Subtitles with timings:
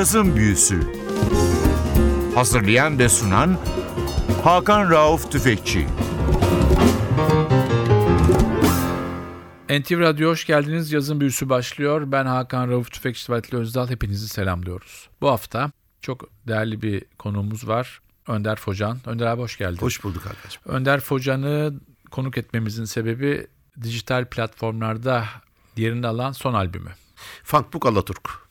[0.00, 0.80] Cazın Büyüsü
[2.34, 3.58] Hazırlayan ve sunan
[4.44, 5.86] Hakan Rauf Tüfekçi
[9.68, 10.92] NTV Radyo hoş geldiniz.
[10.92, 12.12] Yazın büyüsü başlıyor.
[12.12, 13.88] Ben Hakan Rauf Tüfekçi Vatili Özdal.
[13.88, 15.08] Hepinizi selamlıyoruz.
[15.20, 15.70] Bu hafta
[16.02, 18.00] çok değerli bir konuğumuz var.
[18.28, 18.98] Önder Focan.
[19.06, 19.78] Önder abi hoş geldin.
[19.80, 20.62] Hoş bulduk arkadaşım.
[20.66, 21.74] Önder Focan'ı
[22.10, 23.46] konuk etmemizin sebebi
[23.82, 25.24] dijital platformlarda
[25.76, 26.90] yerini alan son albümü.
[27.44, 28.49] Funkbook Alaturk.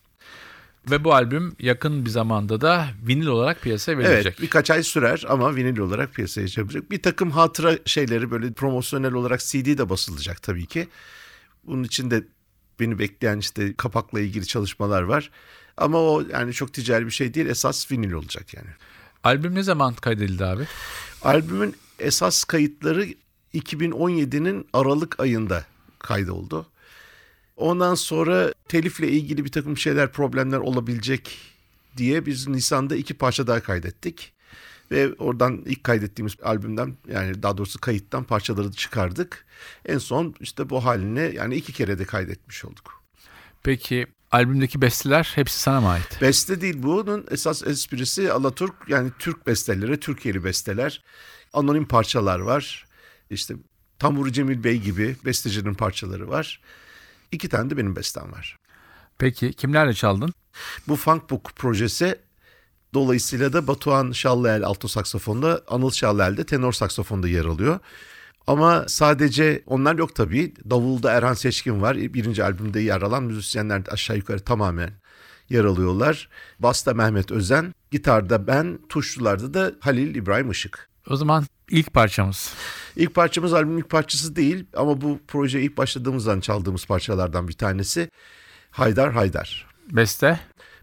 [0.91, 4.25] Ve bu albüm yakın bir zamanda da vinil olarak piyasaya verilecek.
[4.25, 6.91] Evet birkaç ay sürer ama vinil olarak piyasaya çıkacak.
[6.91, 10.87] Bir takım hatıra şeyleri böyle promosyonel olarak CD de basılacak tabii ki.
[11.63, 12.23] Bunun için de
[12.79, 15.31] beni bekleyen işte kapakla ilgili çalışmalar var.
[15.77, 18.69] Ama o yani çok ticari bir şey değil esas vinil olacak yani.
[19.23, 20.67] Albüm ne zaman kaydedildi abi?
[21.21, 23.07] Albümün esas kayıtları
[23.53, 25.65] 2017'nin Aralık ayında
[25.99, 26.65] kaydoldu.
[27.59, 31.37] Ondan sonra telifle ilgili bir takım şeyler, problemler olabilecek
[31.97, 34.33] diye biz Nisan'da iki parça daha kaydettik.
[34.91, 39.45] Ve oradan ilk kaydettiğimiz albümden yani daha doğrusu kayıttan parçaları çıkardık.
[39.85, 43.03] En son işte bu haline yani iki kere de kaydetmiş olduk.
[43.63, 46.21] Peki albümdeki besteler hepsi sana mı ait?
[46.21, 51.03] Beste değil bunun esas esprisi Alaturk yani Türk besteleri, Türkiye'li besteler.
[51.53, 52.85] Anonim parçalar var.
[53.29, 53.55] İşte
[53.99, 56.61] Tamburi Cemil Bey gibi bestecinin parçaları var.
[57.31, 58.57] İki tane de benim bestem var.
[59.17, 60.33] Peki kimlerle çaldın?
[60.87, 62.19] Bu Funkbook projesi
[62.93, 67.79] dolayısıyla da Batuhan Şallıel alto saksafonda, Anıl Şallıel de tenor saksafonda yer alıyor.
[68.47, 70.53] Ama sadece onlar yok tabii.
[70.69, 71.97] Davulda Erhan Seçkin var.
[71.97, 74.89] Birinci albümde yer alan müzisyenler aşağı yukarı tamamen
[75.49, 76.29] yer alıyorlar.
[76.59, 80.89] Basta Mehmet Özen, gitarda ben, tuşlularda da Halil İbrahim Işık.
[81.09, 82.53] O zaman ilk parçamız.
[82.95, 88.09] İlk parçamız albümün ilk parçası değil ama bu proje ilk başladığımızdan çaldığımız parçalardan bir tanesi.
[88.71, 89.67] Haydar Haydar.
[89.91, 90.39] Beste?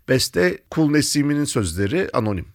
[0.08, 2.46] Beste Kul Nesimi'nin sözleri anonim.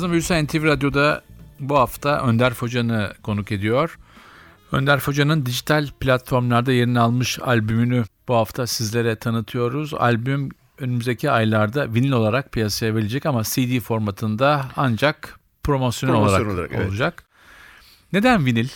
[0.00, 1.22] Yazın Büyüsen NTV Radyo'da
[1.58, 3.98] bu hafta Önder Focan'ı konuk ediyor.
[4.72, 9.94] Önder Focan'ın dijital platformlarda yerini almış albümünü bu hafta sizlere tanıtıyoruz.
[9.94, 10.48] Albüm
[10.78, 16.88] önümüzdeki aylarda vinil olarak piyasaya verilecek ama CD formatında ancak promosyon, Promosyon olarak, olarak, evet.
[16.88, 17.24] olacak.
[18.12, 18.68] Neden vinil?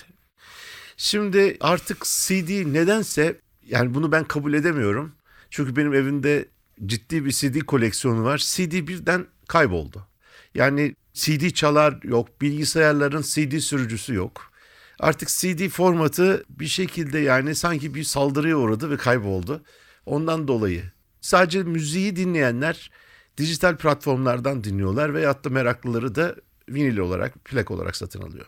[0.97, 5.13] Şimdi artık CD nedense yani bunu ben kabul edemiyorum.
[5.51, 6.49] Çünkü benim evimde
[6.87, 8.39] ciddi bir CD koleksiyonu var.
[8.39, 10.07] CD birden kayboldu.
[10.55, 14.53] Yani CD çalar yok, bilgisayarların CD sürücüsü yok.
[15.01, 19.63] Artık CD formatı bir şekilde yani sanki bir saldırıya uğradı ve kayboldu.
[20.07, 20.83] Ondan dolayı
[21.21, 22.91] sadece müziği dinleyenler
[23.39, 26.37] dijital platformlardan dinliyorlar veyahut da meraklıları da
[26.69, 28.47] vinil olarak, plak olarak satın alıyor.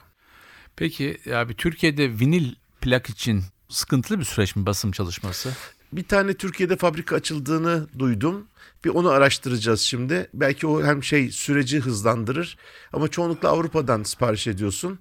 [0.77, 5.53] Peki abi Türkiye'de vinil plak için sıkıntılı bir süreç mi basım çalışması?
[5.93, 8.47] Bir tane Türkiye'de fabrika açıldığını duydum.
[8.85, 10.29] Bir onu araştıracağız şimdi.
[10.35, 12.57] Belki o hem şey süreci hızlandırır
[12.93, 14.99] ama çoğunlukla Avrupa'dan sipariş ediyorsun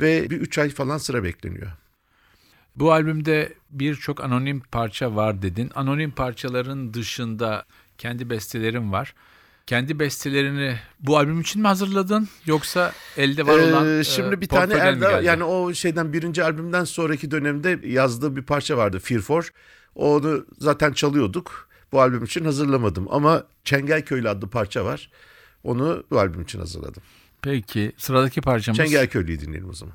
[0.00, 1.70] ve bir 3 ay falan sıra bekleniyor.
[2.76, 5.70] Bu albümde birçok anonim parça var dedin.
[5.74, 7.64] Anonim parçaların dışında
[7.98, 9.14] kendi bestelerin var.
[9.66, 14.48] Kendi bestelerini bu albüm için mi hazırladın yoksa elde var olan Ee, e, şimdi bir
[14.48, 15.26] tane mi Erdal geldi?
[15.26, 19.50] yani o şeyden birinci albümden sonraki dönemde yazdığı bir parça vardı Fear For.
[19.94, 21.68] Onu zaten çalıyorduk.
[21.92, 25.10] Bu albüm için hazırlamadım ama Çengelköylü adlı parça var.
[25.64, 27.02] Onu bu albüm için hazırladım.
[27.42, 29.94] Peki sıradaki parçamız Çengelköylü'yü dinleyelim o zaman.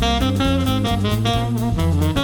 [0.00, 0.38] Thank
[2.16, 2.17] you.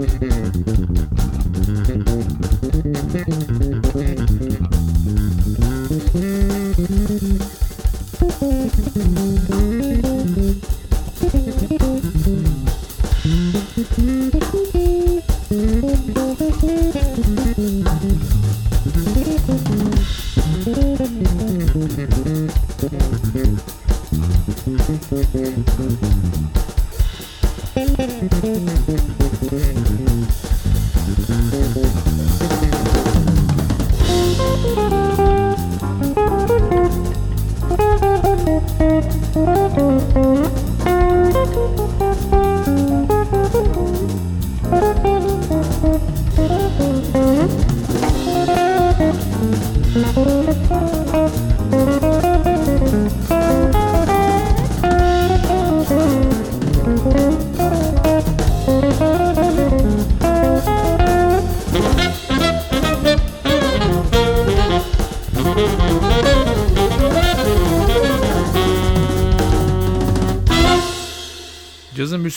[0.00, 0.69] うん。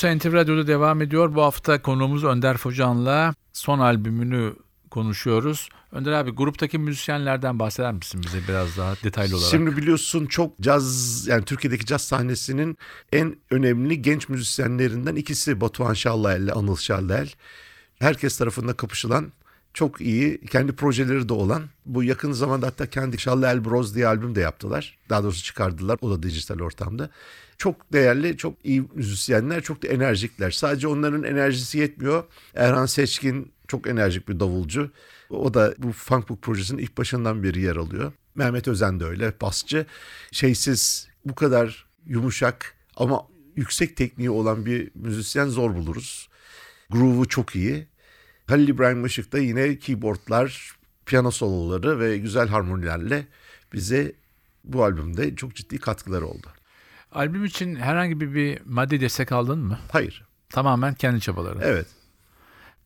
[0.08, 1.36] NTV Radyo'da devam ediyor.
[1.36, 4.54] Bu hafta konuğumuz Önder Focan'la son albümünü
[4.90, 5.70] konuşuyoruz.
[5.92, 9.52] Önder abi gruptaki müzisyenlerden bahseder misin bize biraz daha detaylı olarak?
[9.52, 12.78] Şimdi biliyorsun çok caz yani Türkiye'deki caz sahnesinin
[13.14, 17.30] en önemli genç müzisyenlerinden ikisi Batuhan Şallayel ile Anıl Şallayel.
[18.00, 19.32] Herkes tarafından kapışılan
[19.74, 24.36] çok iyi kendi projeleri de olan bu yakın zamanda hatta kendi Şallayel Bros diye albüm
[24.36, 24.98] de yaptılar.
[25.10, 27.10] Daha doğrusu çıkardılar o da dijital ortamda.
[27.58, 30.52] Çok değerli, çok iyi müzisyenler, çok da enerjikler.
[30.52, 32.24] Sadece onların enerjisi yetmiyor.
[32.56, 34.92] Erhan Seçkin çok enerjik bir davulcu.
[35.30, 38.12] O da bu Funkbook projesinin ilk başından beri yer alıyor.
[38.36, 39.86] Mehmet Özen de öyle, basçı.
[40.32, 46.30] Şeysiz, bu kadar yumuşak ama yüksek tekniği olan bir müzisyen zor buluruz.
[46.90, 47.88] Groove'u çok iyi.
[48.48, 50.72] Halil İbrahim Işık da yine keyboardlar,
[51.06, 53.28] piyano soloları ve güzel harmonilerle
[53.74, 54.14] bize
[54.64, 56.48] bu albümde çok ciddi katkıları oldu.
[57.12, 59.80] Albüm için herhangi bir, bir maddi destek aldın mı?
[59.92, 60.24] Hayır.
[60.50, 61.62] Tamamen kendi çabaların.
[61.62, 61.88] Evet.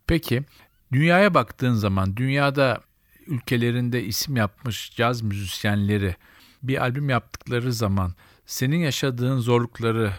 [0.08, 0.44] Peki
[0.92, 2.82] dünyaya baktığın zaman dünyada
[3.28, 6.16] ülkelerinde isim yapmış caz müzisyenleri
[6.64, 8.14] bir albüm yaptıkları zaman
[8.46, 10.14] senin yaşadığın zorlukları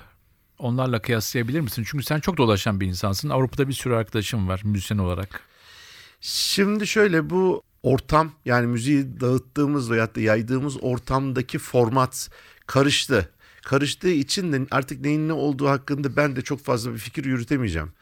[0.58, 1.84] onlarla kıyaslayabilir misin?
[1.90, 3.28] Çünkü sen çok dolaşan bir insansın.
[3.28, 5.40] Avrupa'da bir sürü arkadaşım var müzisyen olarak.
[6.20, 12.30] Şimdi şöyle bu ortam yani müziği dağıttığımız veya da yaydığımız ortamdaki format
[12.66, 13.30] karıştı.
[13.62, 17.92] Karıştığı için de artık neyin ne olduğu hakkında ben de çok fazla bir fikir yürütemeyeceğim.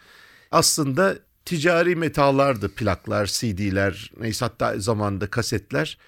[0.51, 5.99] Aslında ticari metalardı plaklar, CD'ler, neyse hatta zamanında kasetler.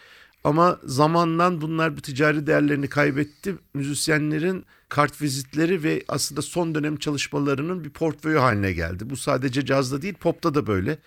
[0.44, 3.54] Ama zamandan bunlar bu ticari değerlerini kaybetti.
[3.74, 9.10] Müzisyenlerin kart vizitleri ve aslında son dönem çalışmalarının bir portföyü haline geldi.
[9.10, 10.98] Bu sadece cazda değil popta da böyle.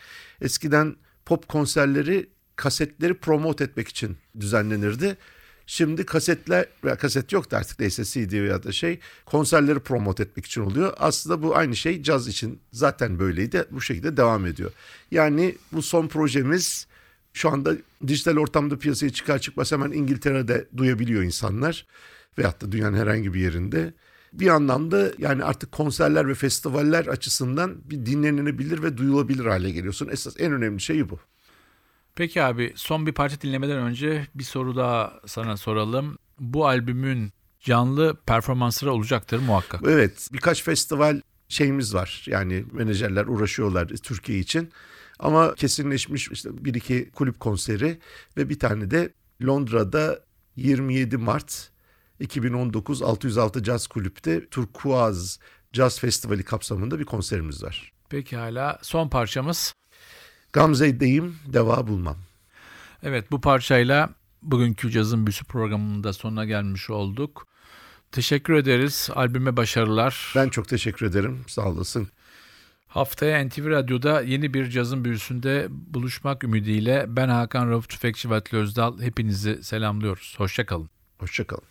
[0.42, 5.18] Eskiden pop konserleri kasetleri promote etmek için düzenlenirdi.
[5.66, 10.46] Şimdi kasetler veya kaset yok da artık neyse CD ya da şey konserleri promote etmek
[10.46, 10.94] için oluyor.
[10.98, 13.66] Aslında bu aynı şey caz için zaten böyleydi.
[13.72, 14.72] Bu şekilde devam ediyor.
[15.12, 16.88] Yani bu son projemiz
[17.34, 17.74] şu anda
[18.08, 21.86] dijital ortamda piyasaya çıkar çıkmaz hemen İngiltere'de duyabiliyor insanlar.
[22.38, 23.94] Veyahut da dünyanın herhangi bir yerinde.
[24.34, 30.10] Bir anlamda yani artık konserler ve festivaller açısından bir dinlenebilir ve duyulabilir hale geliyorsun.
[30.12, 31.20] Esas en önemli şey bu.
[32.16, 36.18] Peki abi son bir parça dinlemeden önce bir soru daha sana soralım.
[36.40, 39.82] Bu albümün canlı performansları olacaktır muhakkak.
[39.88, 42.26] Evet birkaç festival şeyimiz var.
[42.28, 44.72] Yani menajerler uğraşıyorlar Türkiye için.
[45.20, 48.00] Ama kesinleşmiş işte bir iki kulüp konseri
[48.38, 49.14] ve bir tane de
[49.46, 50.20] Londra'da
[50.56, 51.71] 27 Mart
[52.22, 55.40] 2019 606 Jazz Kulüp'te Turkuaz
[55.74, 57.92] Jazz Festivali kapsamında bir konserimiz var.
[58.10, 59.74] Pekala son parçamız.
[60.54, 62.18] Gamze'deyim, deva bulmam.
[63.04, 64.10] Evet bu parçayla
[64.42, 67.48] bugünkü Cazın Büyüsü programında sonuna gelmiş olduk.
[68.12, 69.10] Teşekkür ederiz.
[69.16, 70.34] Albüme başarılar.
[70.36, 71.44] Ben çok teşekkür ederim.
[71.48, 72.08] Sağ olasın.
[72.88, 78.58] Haftaya NTV Radyo'da yeni bir cazın büyüsünde buluşmak ümidiyle ben Hakan Rauf Tüfekçi ve Atli
[78.58, 80.36] Özdal hepinizi selamlıyoruz.
[80.38, 80.90] Hoşçakalın.
[81.18, 81.71] Hoşçakalın.